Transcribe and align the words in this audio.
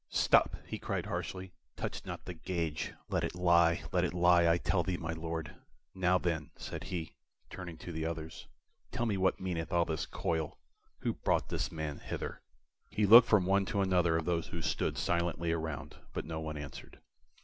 "Stop!" 0.09 0.55
he 0.65 0.79
cried, 0.79 1.05
harshly. 1.05 1.53
"Touch 1.77 2.07
not 2.07 2.25
the 2.25 2.33
gage! 2.33 2.91
Let 3.07 3.23
it 3.23 3.35
lie 3.35 3.83
let 3.91 4.03
it 4.03 4.15
lie, 4.15 4.51
I 4.51 4.57
tell 4.57 4.81
thee, 4.81 4.97
my 4.97 5.13
Lord! 5.13 5.55
Now 5.93 6.17
then," 6.17 6.49
said 6.57 6.85
he, 6.85 7.13
turning 7.51 7.77
to 7.77 7.91
the 7.91 8.03
others, 8.03 8.47
"tell 8.91 9.05
me 9.05 9.15
what 9.15 9.39
meaneth 9.39 9.71
all 9.71 9.85
this 9.85 10.07
coil? 10.07 10.57
Who 11.01 11.13
brought 11.13 11.49
this 11.49 11.71
man 11.71 11.99
hither?" 11.99 12.41
He 12.89 13.05
looked 13.05 13.27
from 13.27 13.45
one 13.45 13.65
to 13.67 13.81
another 13.81 14.17
of 14.17 14.25
those 14.25 14.47
who 14.47 14.63
stood 14.63 14.97
silently 14.97 15.51
around, 15.51 15.97
but 16.13 16.25
no 16.25 16.39
one 16.39 16.57
answered. 16.57 16.99